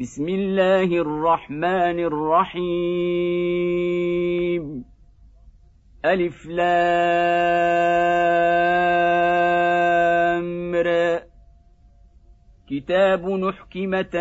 [0.00, 2.64] بسم الله الرحمن الرحيم.
[6.04, 7.54] ألف لام
[12.70, 14.14] كتاب نحكمت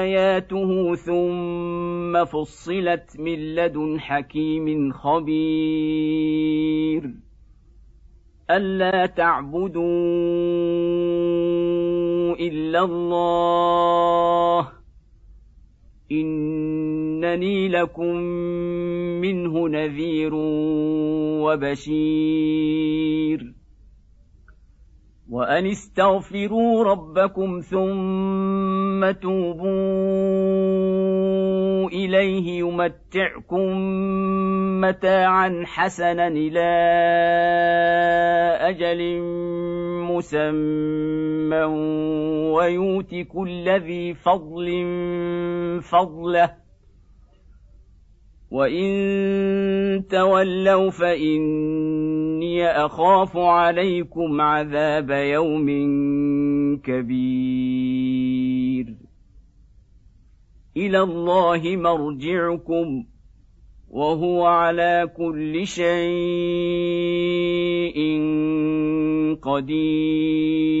[0.00, 6.30] آياته ثم فصلت من لدن حكيم خبير.
[8.50, 9.80] ألا تعبدوا
[12.32, 14.68] إلا الله.
[16.12, 18.16] إنني لكم
[19.20, 20.30] منه نذير
[21.44, 23.59] وبشير.
[25.30, 29.70] وأن استغفروا ربكم ثم توبوا
[31.88, 33.66] إليه يمتعكم
[34.80, 36.70] متاعا حسنا إلى
[38.60, 39.20] أجل
[40.10, 41.64] مسمى
[42.54, 44.68] ويؤت كل ذي فضل
[45.82, 46.50] فضله
[48.50, 55.66] وإن تولوا فإني أخاف عليكم عذاب يوم
[56.84, 58.00] كبير
[60.76, 63.04] إلى الله مرجعكم
[63.90, 66.00] وهو على كل شيء
[69.42, 70.80] قدير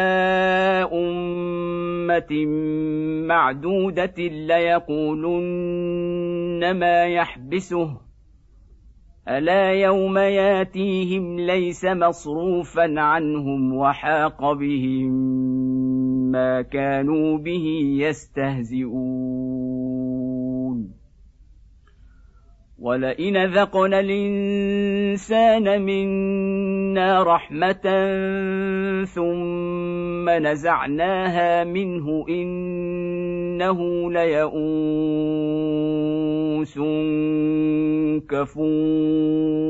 [2.17, 2.45] امه
[3.27, 5.51] معدوده ليقولن
[6.71, 7.97] ما يحبسه.
[9.27, 15.11] الا يوم ياتيهم ليس مصروفا عنهم وحاق بهم
[16.31, 17.65] ما كانوا به
[17.97, 19.70] يستهزئون.
[22.81, 27.85] ولئن ذقنا الانسان منا رحمه
[29.05, 34.61] ثم نزعناها منه انه ليئوس
[38.29, 39.61] كفور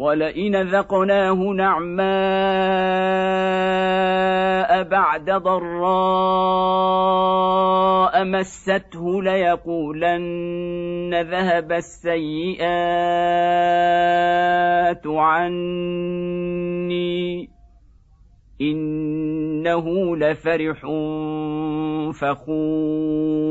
[0.00, 2.00] ولئن ذقناه نعماء
[4.82, 5.70] بعد ضراء
[8.24, 12.60] مسته ليقولن ذهب السيئات
[15.06, 16.60] عني
[18.60, 20.80] انه لفرح
[22.20, 23.50] فخور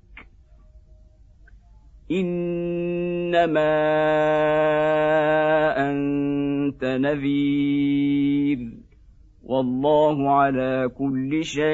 [2.11, 3.71] إنما
[5.91, 8.71] أنت نذير.
[9.43, 11.71] والله على كل شيء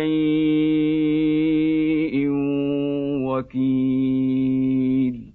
[3.27, 5.33] وكيل.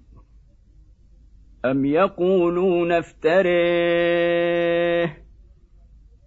[1.65, 4.43] أم يقولون افتريه؟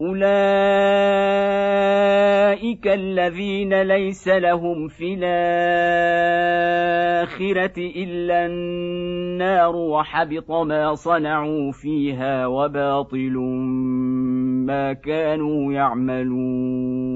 [0.00, 0.26] أولئك
[2.86, 5.24] الذين ليس لهم في الآخرة
[7.78, 13.32] إلا النار وحبط ما صنعوا فيها وباطل
[14.66, 17.15] ما كانوا يعملون.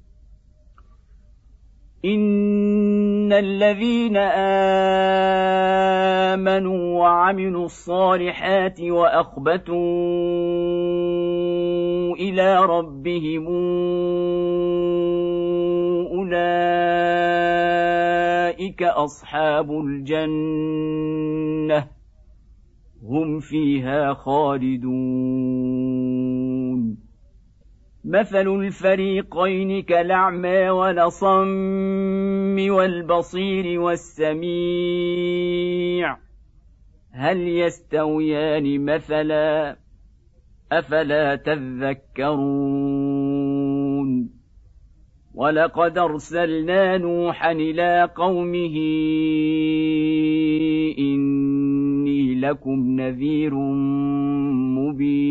[2.05, 4.17] ان الذين
[6.27, 9.75] امنوا وعملوا الصالحات واخبتوا
[12.15, 13.47] إلى ربهم
[16.31, 21.87] اولئك اصحاب الجنه
[23.03, 26.20] هم فيها خالدون
[28.05, 34.41] مثل الفريقين كالأعمى ولصم والبصير والسميع.
[37.11, 39.77] هل يستويان مثلا؟
[40.71, 42.41] أفلا تذكرون.
[45.33, 48.75] ولقد أرسلنا نوحا إلى قومه
[50.99, 53.55] إني لكم نذير
[54.75, 55.30] مبين.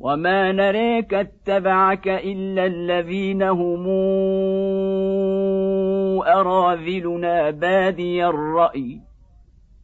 [0.00, 3.86] وما نريك اتبعك الا الذين هم
[6.22, 9.00] اراذلنا بادي الراي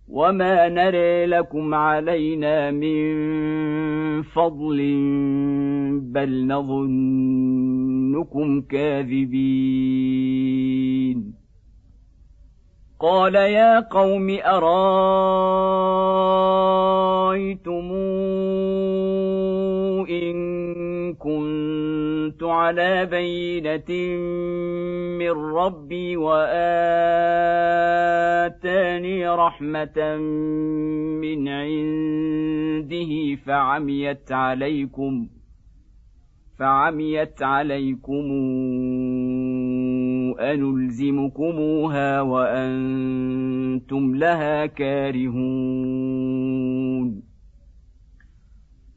[0.08, 4.76] وما نري لكم علينا من فضل
[6.00, 9.34] بل نظنكم كاذبين
[13.00, 14.74] قال يا قوم ارايتم
[17.92, 18.93] ان
[21.24, 23.90] كنت على بينة
[25.18, 26.48] من ربي وآتاني
[29.28, 30.16] رحمة
[31.20, 35.28] من عنده فعميت عليكم
[36.58, 38.30] فعميت عليكم
[40.40, 46.04] أنلزمكموها وأنتم لها كارهون.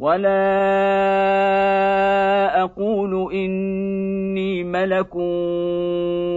[0.00, 0.40] ولا
[2.62, 5.14] أقول اني ملك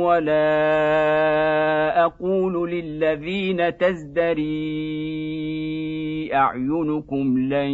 [0.04, 0.46] ولا
[2.06, 4.54] أقول للذين تزدري
[6.34, 7.72] اعينكم لن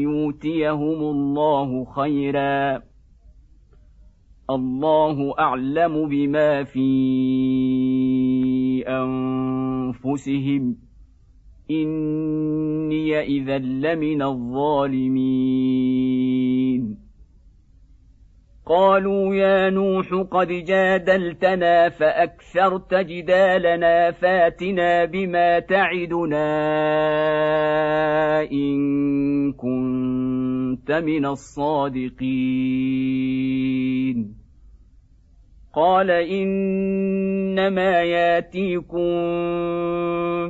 [0.00, 2.82] يؤتيهم الله خيرا
[4.50, 6.88] الله اعلم بما في
[8.88, 10.76] انفسهم
[11.70, 15.52] إني إذا لمن الظالمين.
[18.66, 26.42] قالوا يا نوح قد جادلتنا فأكثرت جدالنا فاتنا بما تعدنا
[28.52, 32.22] إن كنت من الصادقين.
[35.74, 39.12] قال إنما ياتيكم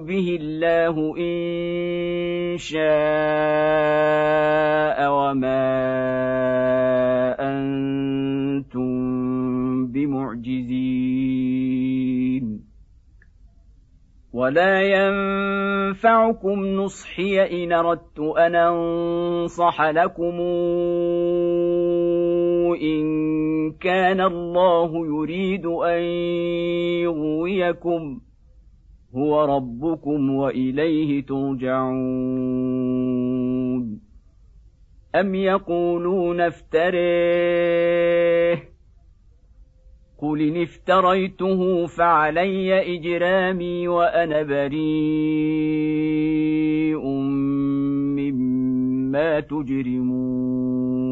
[0.02, 2.82] به الله إن شاء
[5.12, 5.62] وما
[7.38, 8.92] أنتم
[9.86, 11.12] بمعجزين.
[14.32, 20.40] ولا ينفعكم نصحي إن أردت أن أنصح لكم
[22.74, 26.02] إن كان الله يريد أن
[27.02, 28.20] يغويكم
[29.16, 32.52] هو ربكم وإليه ترجعون.
[35.14, 37.82] أم يقولون افتريه؟
[40.18, 44.82] قل إن افتريته فعلي إجرامي وأنا بريء
[48.16, 51.11] بما تجرمون.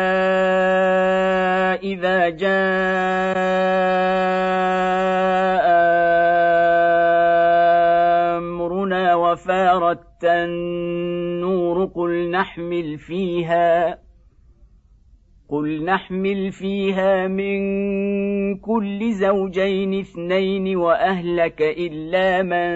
[1.91, 2.51] إذا جاء
[8.37, 13.97] أمرنا وفارت النور قل نحمل فيها
[15.49, 17.59] قل نحمل فيها من
[18.57, 22.71] كل زوجين اثنين وأهلك إلا من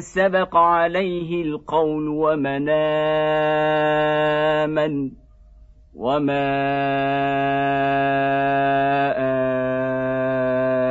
[0.00, 2.68] سبق عليه القول ومن
[4.68, 5.10] آمن.
[6.00, 6.40] وما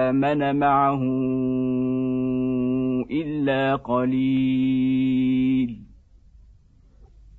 [0.09, 1.01] امن معه
[3.11, 5.79] الا قليل.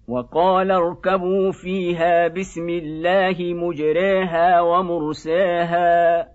[0.09, 6.29] وقال اركبوا فيها بسم الله مجريها ومرساها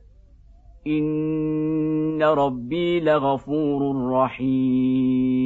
[0.88, 5.46] ان ربي لغفور رحيم.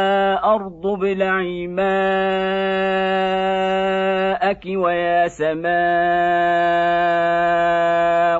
[0.55, 1.91] ارض ابلعي ماءك
[4.65, 5.71] ويا سماء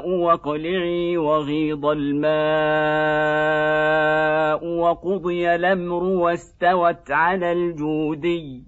[0.09, 2.31] واقلعي وغيض الماء
[4.65, 8.63] وقضي الأمر واستوت على الجودي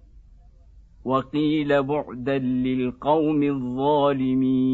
[1.06, 4.74] وقيل بعدا للقوم الظالمين.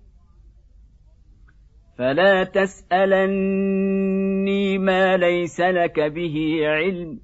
[1.97, 3.81] فلا تسألني
[4.77, 7.19] ما ليس لك به علم.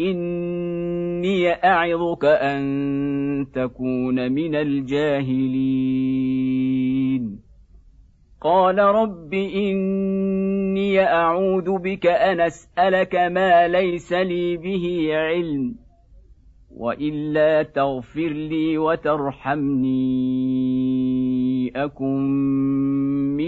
[0.00, 5.84] إني أعظك أن تكون من الجاهلين.
[8.40, 15.74] قال رب إني أعوذ بك أن أسألك ما ليس لي به علم.
[16.76, 19.94] وإلا تغفر لي وترحمني.
[21.76, 22.24] أكن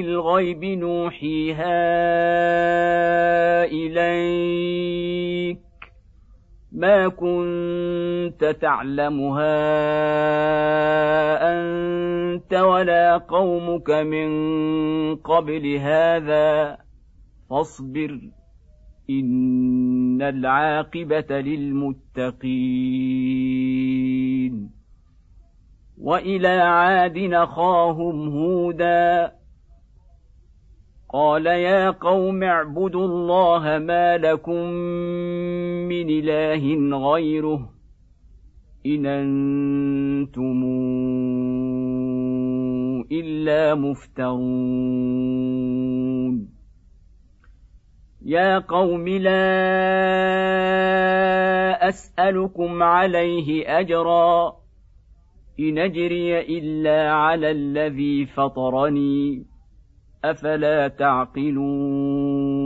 [0.00, 1.84] الغيب نوحيها
[3.64, 5.58] اليك.
[6.72, 9.56] ما كنت تعلمها
[11.52, 14.30] انت ولا قومك من
[15.16, 16.78] قبل هذا.
[17.50, 18.20] فاصبر.
[19.10, 22.46] ان العاقبه للمتقين
[25.98, 29.32] والى عاد نخاهم هودا
[31.12, 34.64] قال يا قوم اعبدوا الله ما لكم
[35.88, 37.70] من اله غيره
[38.86, 40.62] ان أنتم
[43.12, 45.26] الا مفترون
[48.28, 49.38] يا قوم لا
[51.88, 54.56] اسالكم عليه اجرا
[55.60, 59.46] ان اجري الا على الذي فطرني
[60.24, 62.65] افلا تعقلون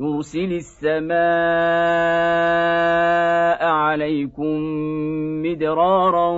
[0.00, 1.18] يرسل السماء
[3.66, 4.62] عليكم
[5.42, 6.30] مدرارا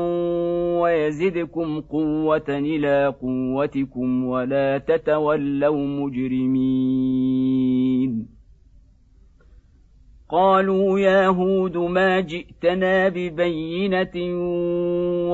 [0.80, 7.20] ويزدكم قوة إلى قوتكم ولا تتولوا مجرمين.
[10.32, 14.12] قالوا يا هود ما جئتنا ببينة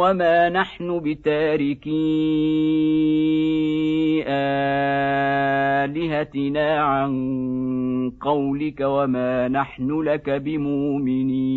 [0.00, 1.86] وما نحن بتاركي
[5.86, 11.56] آلهتنا عن قولك وما نحن لك بمؤمنين.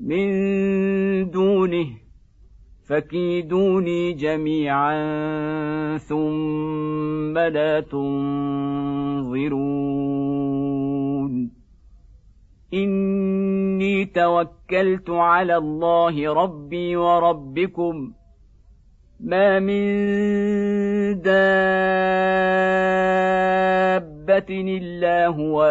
[0.00, 1.86] من دونه
[2.86, 4.94] فكيدوني جميعا
[5.98, 9.54] ثم لا تنظرون.
[12.74, 18.12] إني توكلت على الله ربي وربكم.
[19.20, 19.84] ما من
[21.20, 22.34] دابه
[24.30, 25.62] الا هو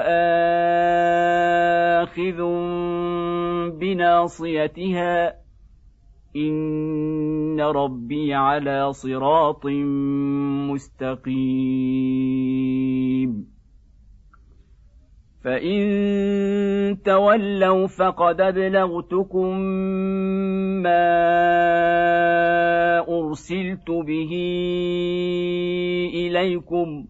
[2.03, 2.39] اخذ
[3.79, 5.33] بناصيتها
[6.35, 9.65] ان ربي على صراط
[10.69, 11.93] مستقيم
[15.43, 15.83] فان
[17.05, 19.57] تولوا فقد ابلغتكم
[20.83, 21.09] ما
[23.09, 24.31] ارسلت به
[26.13, 27.05] اليكم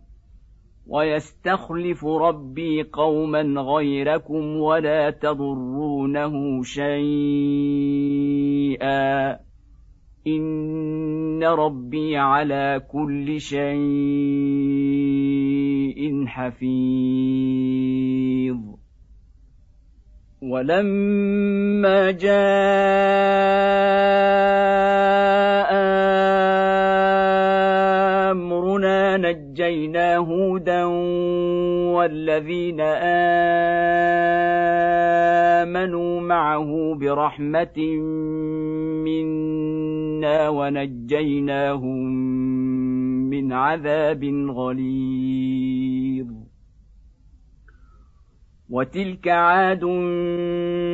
[0.87, 7.03] ويستخلف ربي قوما غيركم ولا تضرونه شيئا.
[10.27, 13.73] إن ربي على كل شيء
[16.27, 16.63] حفيظ.
[20.41, 22.33] ولما جاء
[29.17, 30.85] نجينا هودا
[31.95, 32.81] والذين
[35.61, 37.77] امنوا معه برحمه
[39.05, 42.07] منا ونجيناهم
[43.29, 46.27] من عذاب غليظ
[48.69, 49.83] وتلك عاد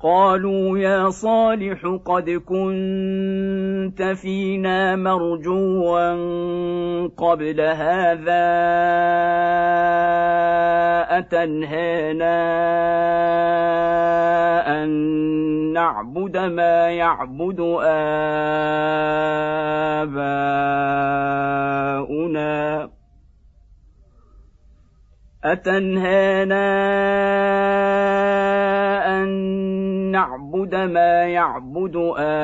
[0.00, 6.12] قالوا يا صالح قد كنت فينا مرجوا
[7.16, 8.46] قبل هذا
[11.18, 12.36] أتنهانا
[14.82, 14.88] أن
[15.72, 18.16] نعبد ما يعبد آباؤنا.
[25.44, 26.66] أتنهانا
[30.66, 32.40] نعبد ما يعبد آباؤنا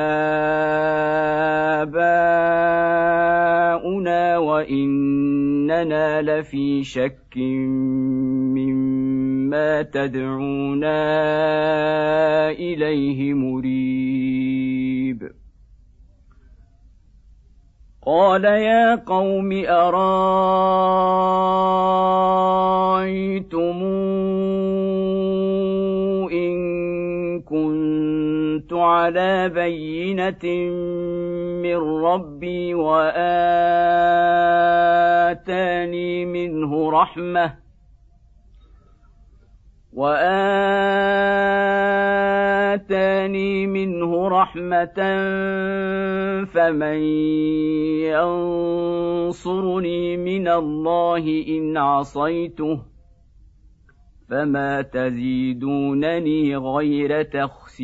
[4.37, 7.37] وإننا لفي شك
[8.55, 11.01] مما تدعونا
[12.49, 15.19] إليه مريب.
[18.05, 20.03] قال يا قوم أرأيتمون
[28.71, 30.45] على بينه
[31.63, 33.45] من ربي واتاني
[36.25, 37.53] منه رحمه
[39.93, 40.47] واتاني
[43.67, 44.99] منه رحمه
[46.53, 46.97] فمن
[49.29, 52.92] ينصرني من الله ان عصيته
[54.33, 57.83] فما تزيدونني غير تخسير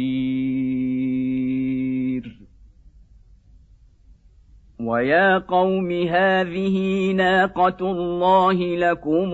[4.80, 9.32] ويا قوم هذه ناقه الله لكم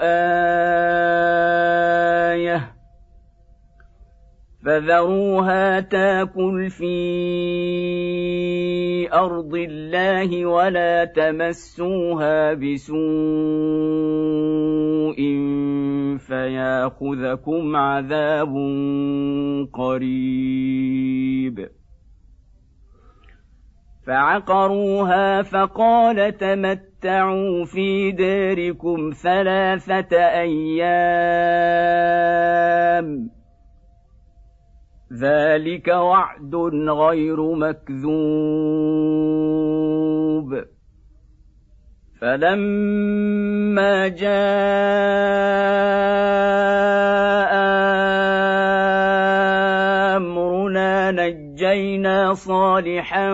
[0.00, 1.14] إيه
[4.64, 6.94] فذروها تاكل في
[9.12, 12.94] أرض الله ولا تمسوها بسوء
[16.18, 18.54] فياخذكم عذاب
[19.72, 21.68] قريب.
[24.06, 31.04] فعقروها فقال تمتعوا في داركم ثلاثة أيام
[35.20, 36.54] ذلك وعد
[36.88, 38.14] غير مكذوب.
[42.20, 44.34] فلما جاء
[50.16, 51.10] أمرنا
[51.54, 53.32] نجينا صالحا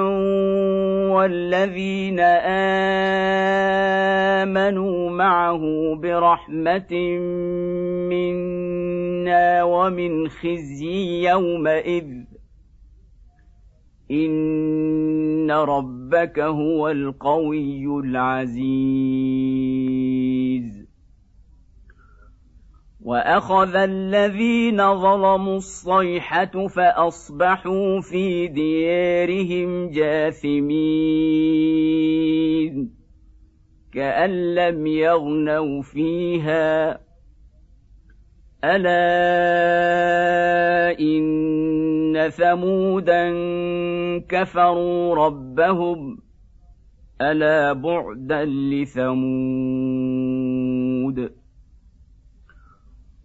[1.09, 2.21] والذين
[4.41, 5.61] امنوا معه
[6.03, 6.93] برحمه
[8.11, 12.09] منا ومن خزي يومئذ
[14.11, 18.81] ان ربك هو القوي العزيز
[23.11, 30.71] واخذ الذين ظلموا الصيحه فاصبحوا في ديارهم جاثمين
[33.93, 37.01] كان لم يغنوا فيها
[38.65, 39.01] الا
[41.01, 43.31] ان ثمودا
[44.29, 46.19] كفروا ربهم
[47.21, 49.31] الا بعدا لثمود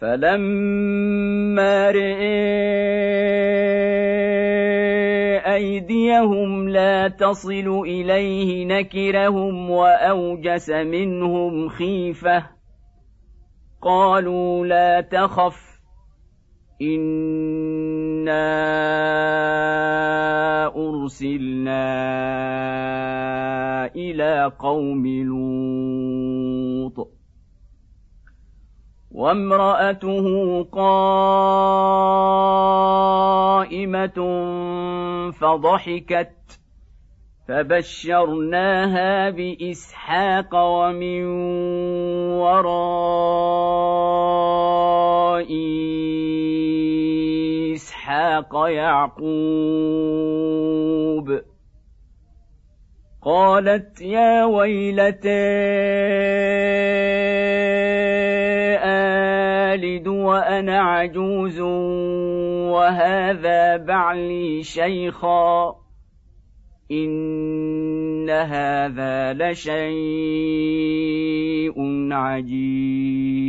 [0.00, 2.58] فلما رئي
[5.54, 12.46] ايديهم لا تصل اليه نكرهم واوجس منهم خيفه
[13.82, 15.80] قالوا لا تخف
[16.82, 18.38] انا
[20.76, 21.84] ارسلنا
[23.96, 27.17] إلى قوم لوط
[29.18, 30.26] وامرأته
[30.72, 30.98] قائمة
[35.30, 36.34] فضحكت
[37.48, 41.24] فبشرناها بإسحاق ومن
[42.38, 43.88] وراء
[47.74, 49.28] إسحاق يعقوب.
[53.22, 55.58] قالت يا ويلتى
[59.78, 61.60] آلد وأنا عجوز
[62.70, 65.74] وهذا بعلي شيخا
[66.90, 69.98] إن هذا لشيء
[72.12, 73.48] عجيب.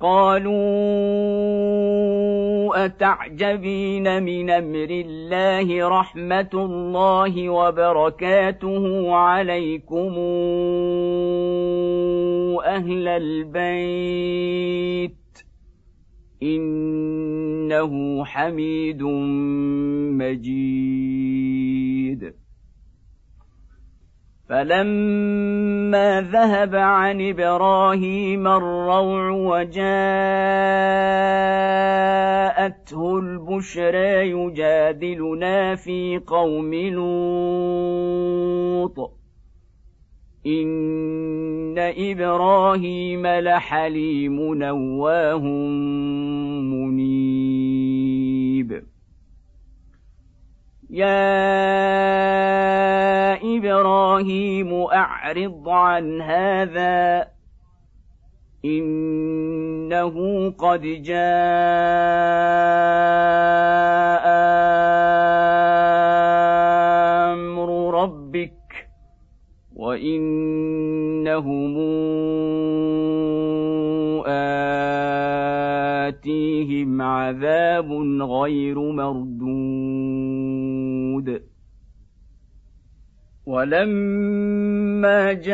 [0.00, 1.32] قالوا
[2.84, 10.14] أتعجبين من أمر الله رحمة الله وبركاته عليكم؟
[12.60, 15.12] أهل البيت
[16.42, 19.02] إنه حميد
[20.22, 22.34] مجيد.
[24.48, 29.72] فلما ذهب عن إبراهيم الروع وجاءته
[33.18, 36.74] البشرى يجادلنا في قوم
[38.84, 39.21] لوط.
[40.46, 45.40] ان إبراهيم لحليم نواه
[46.72, 47.42] منيب.
[50.90, 51.42] يا
[53.56, 57.28] إبراهيم اعرض عن هذا
[58.64, 61.22] انه قد جاء
[69.92, 71.76] وانهم
[76.08, 79.92] اتيهم عذاب غير مردود
[83.52, 85.52] ولما جاءت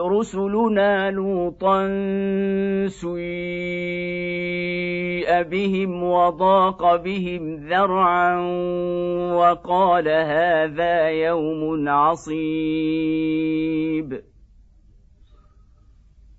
[0.00, 1.86] رسلنا لوطا
[2.88, 3.18] سيء
[5.42, 8.40] بهم وضاق بهم ذرعا
[9.32, 12.38] وقال هذا يوم عصيب.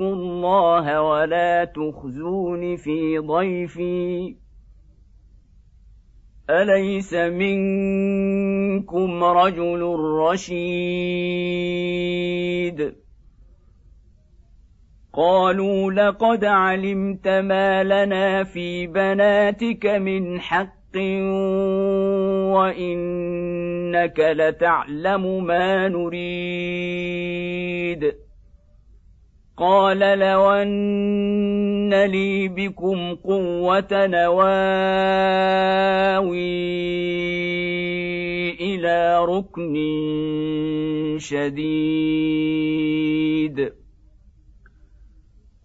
[0.00, 4.36] الله ولا تخزون في ضيفي.
[6.50, 7.64] أليس منكم
[9.24, 9.82] رجل
[10.30, 11.04] رشيد؟
[15.12, 20.96] قالوا لقد علمت ما لنا في بناتك من حق
[22.54, 26.64] وإنك لتعلم ما نريد.
[29.56, 34.54] قال لو أن لي بكم قوة نواوي
[38.60, 39.74] إلى ركن
[41.18, 42.64] شديد.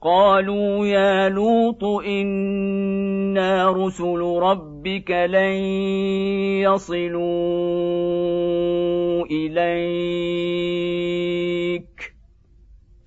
[0.02, 5.54] قالوا يا لوط إنا رسل ربك لن
[6.62, 7.20] يصلوا
[9.26, 11.49] إليك.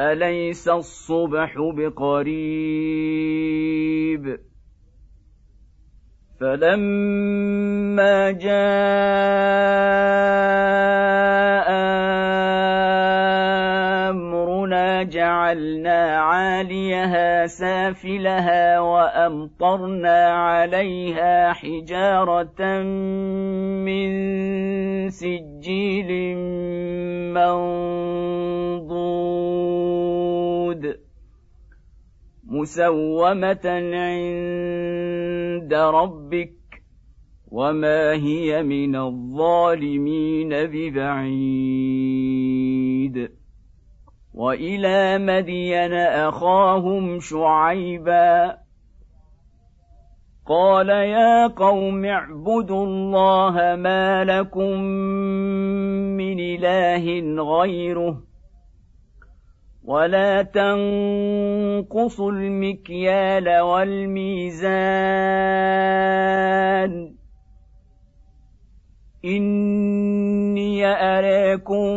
[0.00, 2.94] أليس الصبح بقريب؟
[6.40, 8.54] فلما جاء
[14.10, 22.82] أمرنا جعلنا عاليها سافلها وأمطرنا عليها حجارة
[23.86, 24.10] من
[25.10, 26.36] سجيل
[27.34, 29.03] منضود.
[32.54, 36.52] مسومة عند ربك
[37.50, 42.04] وما هي من الظالمين ببعيد.
[44.34, 48.56] وإلى مدين أخاهم شعيبا
[50.46, 54.80] قال يا قوم اعبدوا الله ما لكم
[56.16, 57.04] من إله
[57.42, 58.33] غيره
[59.84, 64.64] ولا تنقصوا المكيال والميزان.
[69.24, 71.94] إني اريكم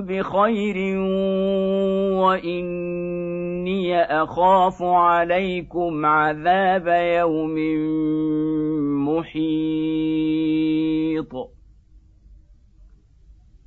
[0.00, 0.98] بخير
[2.18, 7.54] وإني أخاف عليكم عذاب يوم
[9.08, 10.00] محيط.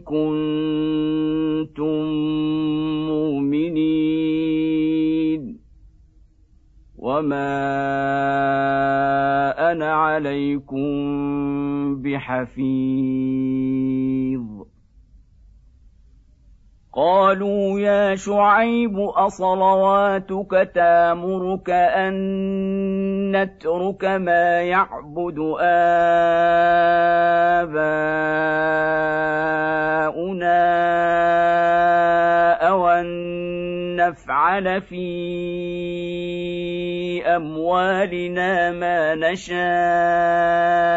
[0.00, 2.04] كنتم
[3.08, 5.58] مؤمنين
[6.98, 7.48] وما
[9.72, 10.88] أنا عليكم
[12.02, 12.58] بحفيظ
[16.98, 22.14] قالوا يا شعيب أصلواتك تامرك أن
[23.36, 26.18] نترك ما يعبد آباؤنا
[32.68, 33.06] أو أن
[33.96, 35.06] نفعل في
[37.26, 40.87] أموالنا ما نشاء.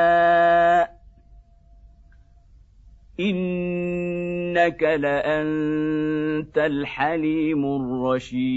[4.52, 8.52] انك لانت الحليم الرشيد.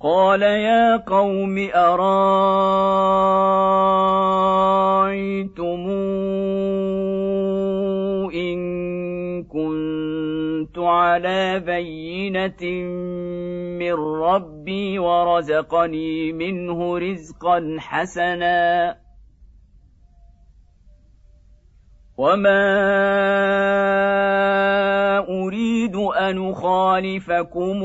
[0.00, 2.08] قال يا قوم ارايتم
[8.34, 8.58] ان
[9.44, 12.62] كنت على بينه
[13.78, 19.07] من ربي ورزقني منه رزقا حسنا
[22.18, 22.68] وما
[25.28, 27.82] اريد ان اخالفكم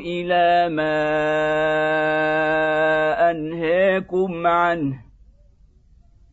[0.00, 1.00] إلى ما
[3.30, 5.04] انهاكم عنه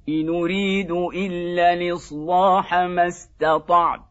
[0.09, 4.01] ان اريد الا الاصلاح ما استطعت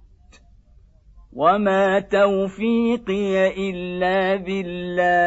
[1.33, 5.21] وما توفيقي الا بالله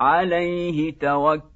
[0.00, 1.55] عليه توكل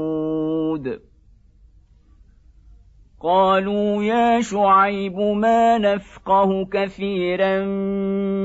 [3.23, 7.65] قالوا يا شعيب ما نفقه كثيرا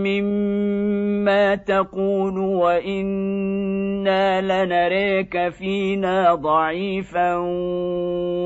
[0.04, 7.36] مما تقول وإنا لنريك فينا ضعيفا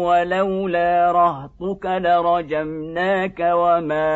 [0.07, 4.11] ولولا رهطك لرجمناك وما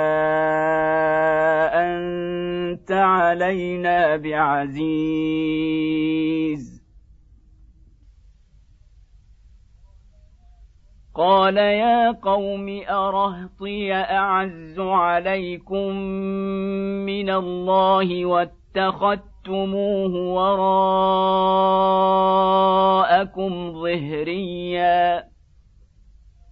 [1.74, 4.74] أنت علينا بعزيز.
[11.16, 15.96] قال يا قوم أرهطي أعز عليكم
[17.06, 20.14] من الله واتخذتموه
[23.14, 25.24] وراءكم ظهريا.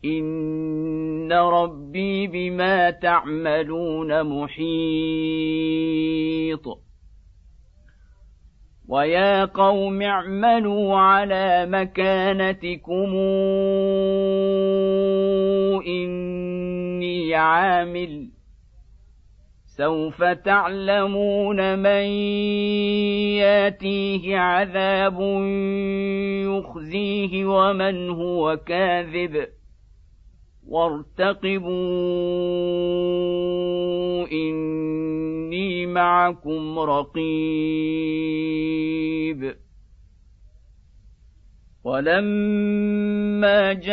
[0.04, 4.82] إن ربي بما تعملون محيط.
[8.88, 13.16] ويا قوم اعملوا على مكانتكم
[15.86, 18.28] اني عامل
[19.66, 22.04] سوف تعلمون من
[23.40, 25.20] ياتيه عذاب
[26.46, 29.46] يخزيه ومن هو كاذب
[30.68, 31.72] وارتقبوا
[34.32, 37.22] إني معكم رقيب.
[41.84, 43.92] ولما جاء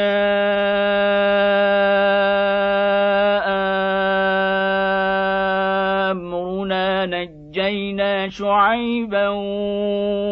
[7.50, 9.28] نجينا شعيبا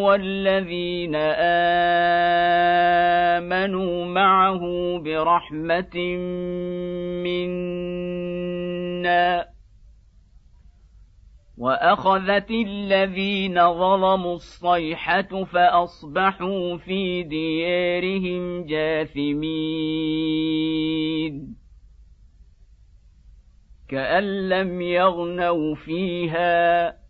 [0.05, 1.15] والذين
[3.35, 4.61] امنوا معه
[4.99, 5.97] برحمه
[7.23, 8.37] منا
[11.57, 19.97] واخذت الذين ظلموا الصيحه فاصبحوا في ديارهم جاثمين
[23.89, 27.06] كان لم يغنوا فيها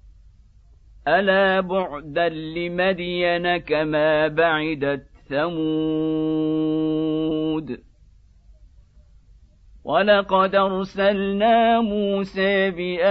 [1.08, 6.68] الا بعدا لمدين كما بعدت ثمود
[9.86, 13.06] ولقد ارسلنا موسى باياتنا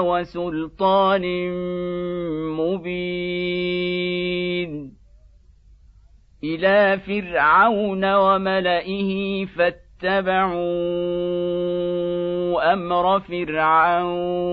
[0.00, 1.22] وسلطان
[2.58, 3.92] مبين
[6.44, 10.72] إلى فرعون وملئه فاتبعوا
[12.60, 14.52] أمر فرعون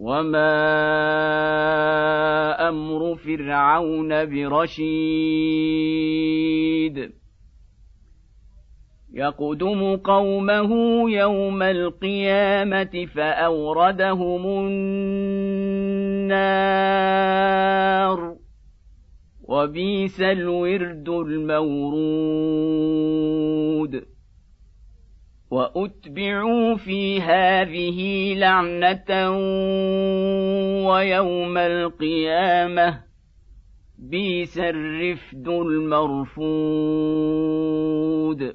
[0.00, 0.68] وما
[2.68, 5.70] أمر فرعون برشيد
[9.12, 10.70] يقدم قومه
[11.10, 15.10] يوم القيامة فأوردهم النار
[19.48, 22.00] وبئس الورد المورود
[25.50, 29.30] وأتبعوا في هذه لعنة
[30.88, 33.02] ويوم القيامة
[33.98, 35.48] بيس الرفد
[37.08, 38.54] المرفود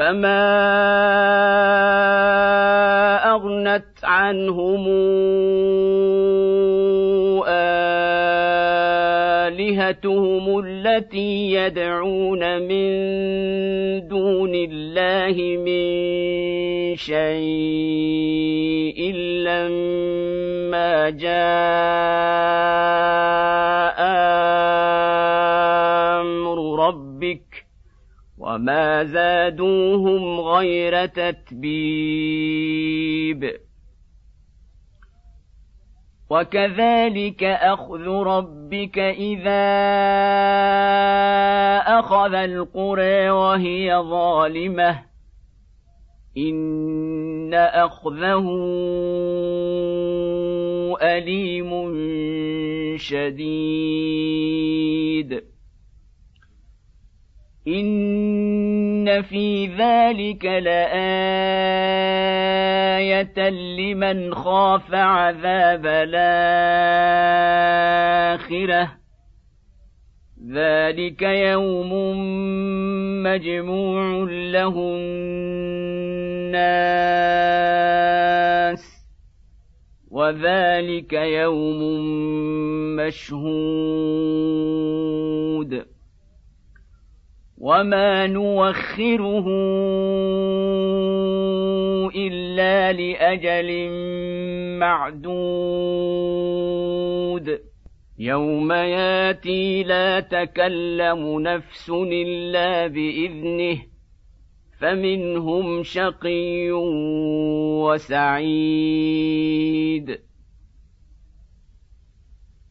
[0.00, 0.42] فما
[3.34, 4.86] اغنت عنهم
[9.48, 12.88] الهتهم التي يدعون من
[14.08, 15.86] دون الله من
[16.96, 18.20] شيء
[19.44, 22.40] لما جاء
[28.50, 32.30] وما زادوهم غير تتبيب
[36.30, 39.70] وكذلك اخذ ربك اذا
[41.98, 45.02] اخذ القرى وهي ظالمه
[46.38, 48.46] ان اخذه
[51.02, 51.70] اليم
[52.96, 54.30] شديد
[57.78, 60.90] ان في ذلك لايه
[63.50, 66.20] لمن خاف عذاب الاخره
[70.52, 71.92] ذلك يوم
[73.22, 76.70] مجموع له الناس
[80.10, 81.80] وذلك يوم
[82.96, 83.40] مشهود
[87.60, 89.46] وما نوخره
[92.16, 93.88] الا لاجل
[94.78, 96.20] معدود
[98.18, 103.82] يوم ياتي لا تكلم نفس الا باذنه
[104.80, 106.72] فمنهم شقي
[107.84, 109.50] وسعيد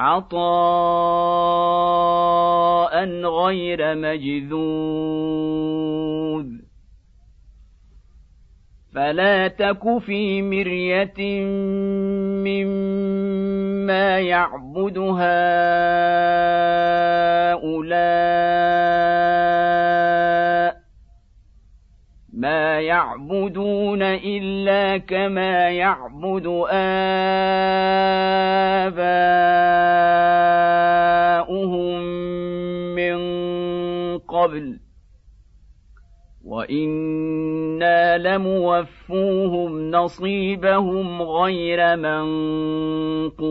[0.00, 0.40] عطاء
[3.24, 5.00] غير مجذوذ.
[8.94, 11.44] فلا تك في مرية
[12.44, 15.40] مما يعبد هؤلاء
[22.40, 26.46] ما يعبدون الا كما يعبد
[31.70, 32.00] اباؤهم
[32.94, 33.18] من
[34.18, 34.80] قبل
[36.44, 43.50] وأنا لموفوهم نصيبهم غير منقوص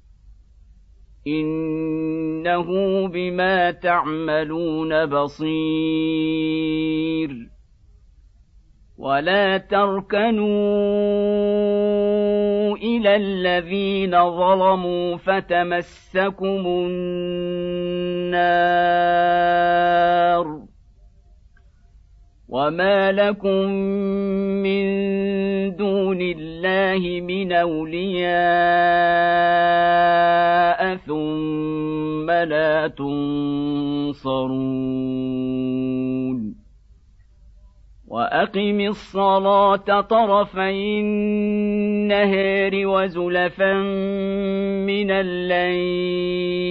[1.27, 2.67] انه
[3.07, 5.51] بما تعملون بصير
[8.97, 10.47] ولا تركنوا
[12.77, 17.11] إلى الذين ظلموا فتمسكم النار
[22.51, 23.71] وما لكم
[24.63, 24.83] من
[25.75, 28.31] دون الله من اولياء
[30.95, 34.51] ثم لا تنصرون
[38.07, 43.73] واقم الصلاه طرفي النهار وزلفا
[44.83, 46.61] من الليل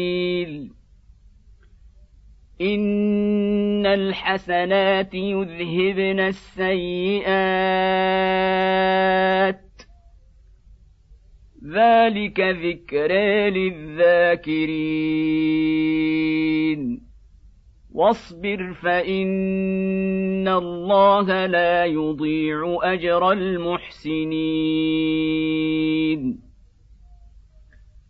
[2.61, 7.31] ان الحسنات يذهبن السيئات
[11.65, 15.01] ذلك ذكرى للذاكرين
[17.93, 24.51] واصبر فان الله لا يضيع اجر المحسنين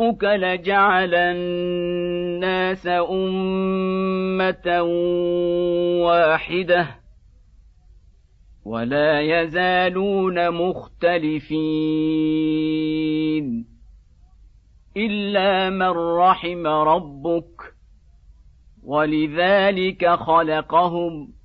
[0.00, 4.82] ربك لجعل الناس امه
[6.02, 6.86] واحدة
[8.64, 11.50] ولا يزالون مختلفين
[14.96, 17.74] الا من رحم ربك
[18.84, 21.39] ولذلك خلقهم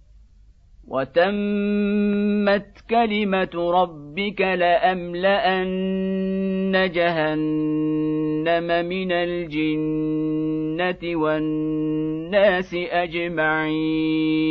[0.88, 5.66] وتمت كلمة ربك لأملأن
[6.92, 10.36] جهنم من الجنة
[11.16, 14.46] والناس أجمعين.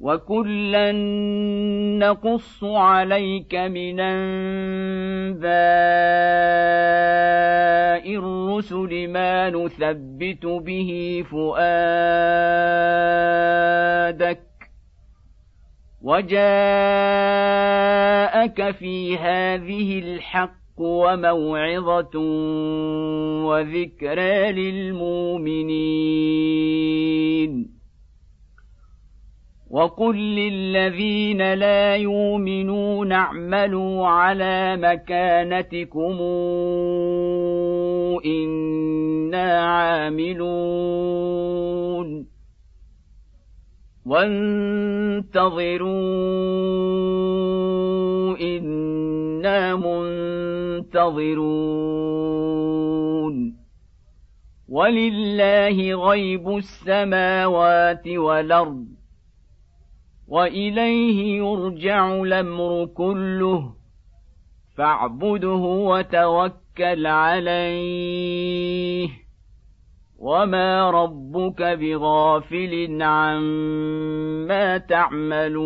[0.00, 0.92] وكلا
[1.98, 5.48] نقص عليك من انباء
[8.14, 11.68] الرسل ما نثبت به فؤادك
[16.02, 16.38] وجاءك
[18.70, 22.18] في هذه الحق وموعظه
[23.44, 25.78] وذكرى للمؤمنين
[29.70, 36.18] وقل للذين لا يؤمنون اعملوا على مكانتكم
[38.24, 40.88] أنا عاملون
[44.06, 45.88] وانتظروا
[48.40, 51.28] أنا منتظرون
[54.68, 58.97] ولله غيب السماوات والارض
[60.28, 63.74] واليه يرجع الامر كله
[64.76, 65.54] فاعبده
[65.88, 69.08] وتوكل عليه
[70.18, 75.58] وما ربك بغافل عما تعملون